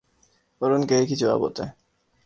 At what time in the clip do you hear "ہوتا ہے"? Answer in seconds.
1.39-1.71